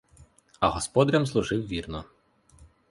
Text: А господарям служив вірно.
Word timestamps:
А 0.59 0.67
господарям 0.71 1.25
служив 1.25 1.67
вірно. 1.67 2.05